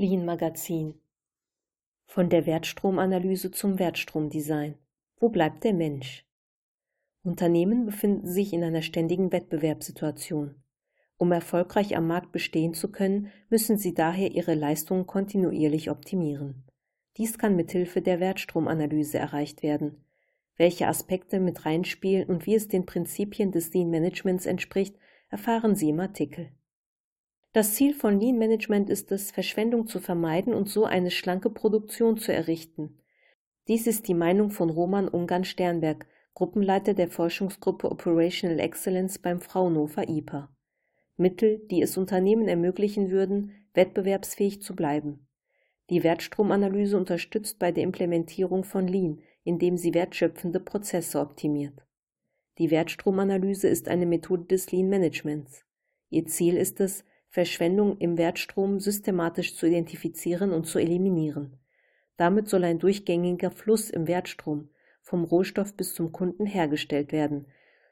[0.00, 0.94] Lean Magazin
[2.06, 4.76] Von der Wertstromanalyse zum Wertstromdesign.
[5.18, 6.24] Wo bleibt der Mensch?
[7.22, 10.54] Unternehmen befinden sich in einer ständigen Wettbewerbssituation.
[11.18, 16.64] Um erfolgreich am Markt bestehen zu können, müssen sie daher ihre Leistungen kontinuierlich optimieren.
[17.18, 20.02] Dies kann mithilfe der Wertstromanalyse erreicht werden.
[20.56, 24.96] Welche Aspekte mit reinspielen und wie es den Prinzipien des Lean Managements entspricht,
[25.28, 26.52] erfahren Sie im Artikel.
[27.52, 32.16] Das Ziel von Lean Management ist es, Verschwendung zu vermeiden und so eine schlanke Produktion
[32.16, 33.00] zu errichten.
[33.66, 40.08] Dies ist die Meinung von Roman Ungarn Sternberg, Gruppenleiter der Forschungsgruppe Operational Excellence beim Fraunhofer
[40.08, 40.48] IPA.
[41.16, 45.26] Mittel, die es Unternehmen ermöglichen würden, wettbewerbsfähig zu bleiben.
[45.90, 51.84] Die Wertstromanalyse unterstützt bei der Implementierung von Lean, indem sie wertschöpfende Prozesse optimiert.
[52.58, 55.64] Die Wertstromanalyse ist eine Methode des Lean Managements.
[56.10, 61.60] Ihr Ziel ist es, Verschwendung im Wertstrom systematisch zu identifizieren und zu eliminieren.
[62.16, 64.68] Damit soll ein durchgängiger Fluss im Wertstrom
[65.02, 67.46] vom Rohstoff bis zum Kunden hergestellt werden,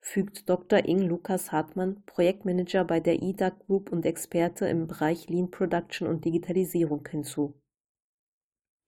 [0.00, 0.84] fügt Dr.
[0.84, 6.24] Ing Lukas Hartmann, Projektmanager bei der IDA Group und Experte im Bereich Lean Production und
[6.24, 7.54] Digitalisierung hinzu.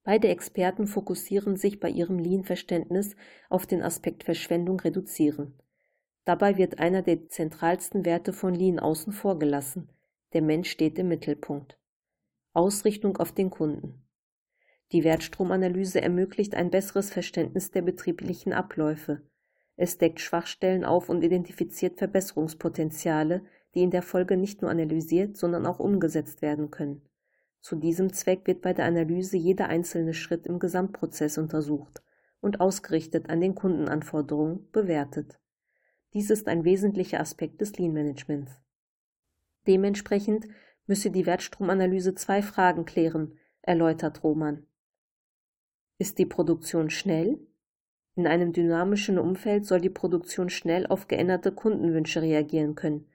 [0.03, 3.15] Beide Experten fokussieren sich bei ihrem Lean-Verständnis
[3.49, 5.55] auf den Aspekt Verschwendung reduzieren.
[6.25, 9.89] Dabei wird einer der zentralsten Werte von Lean außen vor gelassen,
[10.33, 11.79] der Mensch steht im Mittelpunkt.
[12.53, 14.07] Ausrichtung auf den Kunden.
[14.93, 19.23] Die Wertstromanalyse ermöglicht ein besseres Verständnis der betrieblichen Abläufe.
[19.77, 23.43] Es deckt Schwachstellen auf und identifiziert Verbesserungspotenziale,
[23.75, 27.03] die in der Folge nicht nur analysiert, sondern auch umgesetzt werden können.
[27.61, 32.03] Zu diesem Zweck wird bei der Analyse jeder einzelne Schritt im Gesamtprozess untersucht
[32.41, 35.39] und ausgerichtet an den Kundenanforderungen bewertet.
[36.13, 38.61] Dies ist ein wesentlicher Aspekt des Lean Managements.
[39.67, 40.49] Dementsprechend
[40.87, 44.67] müsse die Wertstromanalyse zwei Fragen klären, erläutert Roman.
[45.99, 47.39] Ist die Produktion schnell?
[48.15, 53.07] In einem dynamischen Umfeld soll die Produktion schnell auf geänderte Kundenwünsche reagieren können.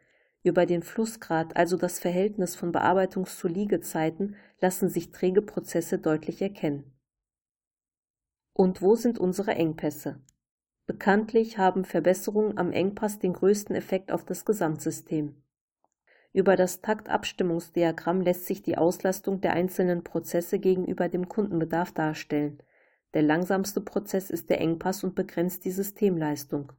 [0.42, 6.42] Über den Flussgrad, also das Verhältnis von Bearbeitungs- zu Liegezeiten, lassen sich träge Prozesse deutlich
[6.42, 6.94] erkennen.
[8.54, 10.20] Und wo sind unsere Engpässe?
[10.88, 15.36] Bekanntlich haben Verbesserungen am Engpass den größten Effekt auf das Gesamtsystem.
[16.34, 22.62] Über das Taktabstimmungsdiagramm lässt sich die Auslastung der einzelnen Prozesse gegenüber dem Kundenbedarf darstellen.
[23.14, 26.74] Der langsamste Prozess ist der Engpass und begrenzt die Systemleistung.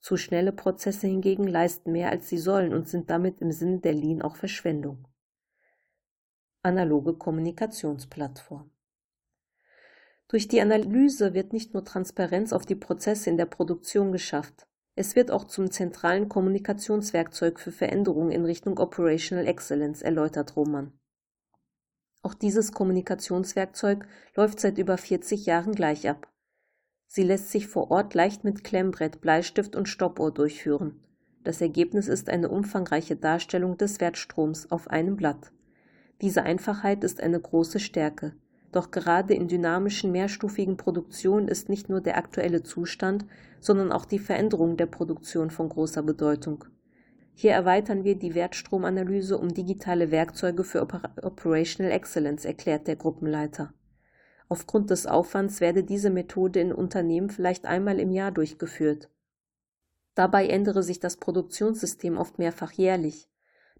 [0.00, 3.92] Zu schnelle Prozesse hingegen leisten mehr als sie sollen und sind damit im Sinne der
[3.92, 5.06] Lean auch Verschwendung.
[6.62, 8.70] Analoge Kommunikationsplattform
[10.28, 15.16] Durch die Analyse wird nicht nur Transparenz auf die Prozesse in der Produktion geschafft, es
[15.16, 20.92] wird auch zum zentralen Kommunikationswerkzeug für Veränderungen in Richtung Operational Excellence, erläutert Roman.
[22.22, 26.28] Auch dieses Kommunikationswerkzeug läuft seit über 40 Jahren gleich ab.
[27.06, 31.02] Sie lässt sich vor Ort leicht mit Klemmbrett, Bleistift und Stoppuhr durchführen.
[31.42, 35.52] Das Ergebnis ist eine umfangreiche Darstellung des Wertstroms auf einem Blatt.
[36.20, 38.36] Diese Einfachheit ist eine große Stärke.
[38.72, 43.26] Doch gerade in dynamischen mehrstufigen Produktionen ist nicht nur der aktuelle Zustand,
[43.60, 46.64] sondern auch die Veränderung der Produktion von großer Bedeutung.
[47.34, 53.72] Hier erweitern wir die Wertstromanalyse um digitale Werkzeuge für Oper Operational Excellence, erklärt der Gruppenleiter.
[54.48, 59.10] Aufgrund des Aufwands werde diese Methode in Unternehmen vielleicht einmal im Jahr durchgeführt.
[60.14, 63.30] Dabei ändere sich das Produktionssystem oft mehrfach jährlich.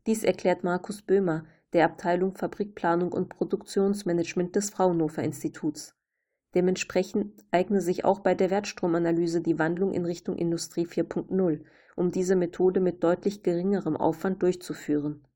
[0.06, 5.94] Dies erklärt Markus Böhmer, der Abteilung Fabrikplanung und Produktionsmanagement des Fraunhofer Instituts.
[6.54, 11.64] Dementsprechend eigne sich auch bei der Wertstromanalyse die Wandlung in Richtung Industrie 4.0,
[11.96, 15.26] um diese Methode mit deutlich geringerem Aufwand durchzuführen.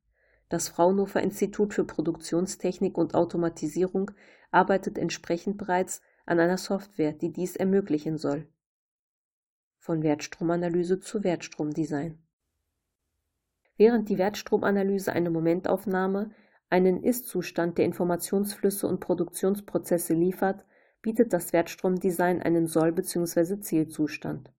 [0.48, 4.10] Das Fraunhofer Institut für Produktionstechnik und Automatisierung
[4.50, 8.46] arbeitet entsprechend bereits an einer Software, die dies ermöglichen soll.
[9.78, 12.18] Von Wertstromanalyse zu Wertstromdesign.
[13.76, 16.30] Während die Wertstromanalyse eine Momentaufnahme,
[16.70, 20.64] einen Ist-Zustand der Informationsflüsse und Produktionsprozesse liefert,
[21.02, 23.60] bietet das Wertstromdesign einen Soll- bzw.
[23.60, 24.50] Zielzustand.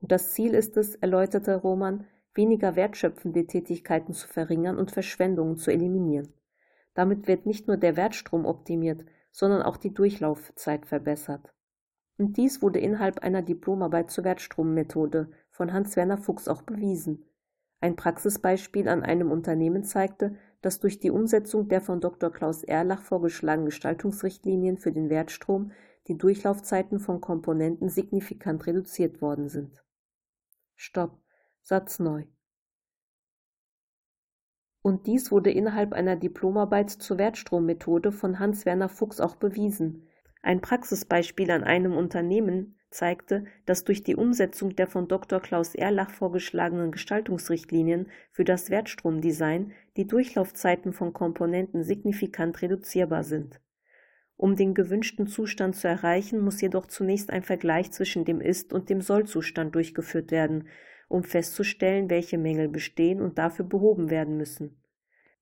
[0.00, 5.70] Und das Ziel ist es, erläuterte Roman, weniger wertschöpfende Tätigkeiten zu verringern und Verschwendungen zu
[5.70, 6.32] eliminieren.
[6.94, 11.52] Damit wird nicht nur der Wertstrom optimiert, sondern auch die Durchlaufzeit verbessert.
[12.18, 17.25] Und dies wurde innerhalb einer Diplomarbeit zur Wertstrommethode von Hans-Werner Fuchs auch bewiesen.
[17.80, 22.32] Ein Praxisbeispiel an einem Unternehmen zeigte, dass durch die Umsetzung der von Dr.
[22.32, 25.72] Klaus Erlach vorgeschlagenen Gestaltungsrichtlinien für den Wertstrom
[26.08, 29.84] die Durchlaufzeiten von Komponenten signifikant reduziert worden sind.
[30.74, 31.20] Stopp.
[31.62, 32.24] Satz neu.
[34.82, 40.06] Und dies wurde innerhalb einer Diplomarbeit zur Wertstrommethode von Hans-Werner Fuchs auch bewiesen.
[40.42, 45.40] Ein Praxisbeispiel an einem Unternehmen zeigte, dass durch die Umsetzung der von Dr.
[45.40, 53.60] Klaus Erlach vorgeschlagenen Gestaltungsrichtlinien für das Wertstromdesign die Durchlaufzeiten von Komponenten signifikant reduzierbar sind.
[54.36, 58.90] Um den gewünschten Zustand zu erreichen, muss jedoch zunächst ein Vergleich zwischen dem Ist- und
[58.90, 60.68] dem Soll-Zustand durchgeführt werden,
[61.08, 64.82] um festzustellen, welche Mängel bestehen und dafür behoben werden müssen.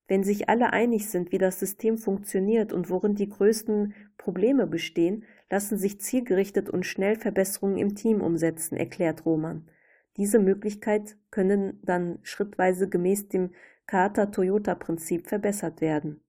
[0.06, 5.24] Wenn sich alle einig sind, wie das System funktioniert und worin die größten Probleme bestehen,
[5.54, 9.70] lassen sich zielgerichtet und schnell Verbesserungen im Team umsetzen, erklärt Roman.
[10.16, 13.50] Diese Möglichkeit können dann schrittweise gemäß dem
[13.86, 16.24] Carter-Toyota-Prinzip verbessert werden.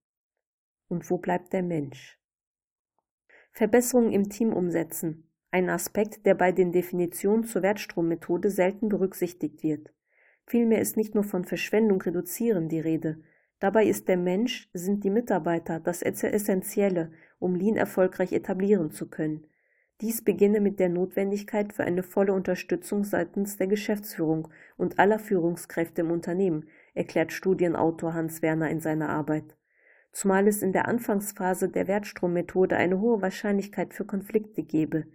[0.89, 2.19] Und wo bleibt der Mensch?
[3.51, 5.27] Verbesserungen im Team umsetzen.
[5.49, 9.91] Ein Aspekt, der bei den Definitionen zur Wertstrommethode selten berücksichtigt wird.
[10.45, 13.23] Vielmehr ist nicht nur von Verschwendung reduzieren die Rede,
[13.59, 19.45] Dabei ist der Mensch, sind die Mitarbeiter das Essentielle, um Lean erfolgreich etablieren zu können.
[20.01, 26.01] Dies beginne mit der Notwendigkeit für eine volle Unterstützung seitens der Geschäftsführung und aller Führungskräfte
[26.01, 29.55] im Unternehmen, erklärt Studienautor Hans Werner in seiner Arbeit.
[30.11, 35.05] Zumal es in der Anfangsphase der Wertstrommethode eine hohe Wahrscheinlichkeit für Konflikte gebe,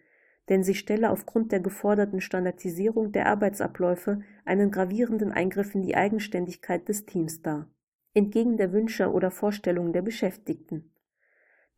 [0.49, 6.89] denn sie stelle aufgrund der geforderten Standardisierung der Arbeitsabläufe einen gravierenden Eingriff in die Eigenständigkeit
[6.89, 7.69] des Teams dar
[8.15, 10.90] entgegen der Wünsche oder Vorstellungen der Beschäftigten.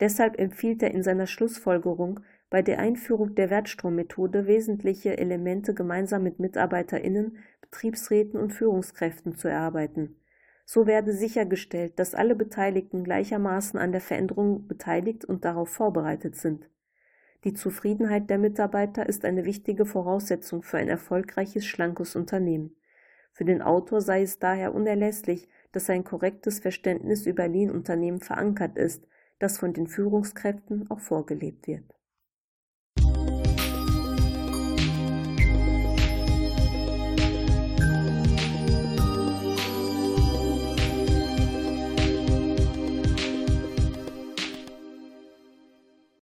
[0.01, 6.39] Deshalb empfiehlt er in seiner Schlussfolgerung, bei der Einführung der Wertstrommethode wesentliche Elemente gemeinsam mit
[6.39, 10.17] MitarbeiterInnen, Betriebsräten und Führungskräften zu erarbeiten.
[10.65, 16.69] So werde sichergestellt, dass alle Beteiligten gleichermaßen an der Veränderung beteiligt und darauf vorbereitet sind.
[17.45, 22.77] Die Zufriedenheit der Mitarbeiter ist eine wichtige Voraussetzung für ein erfolgreiches, schlankes Unternehmen.
[23.33, 29.09] Für den Autor sei es daher unerlässlich, dass ein korrektes Verständnis über Lean-Unternehmen verankert ist,
[29.43, 31.85] das von den Führungskräften auch vorgelebt wird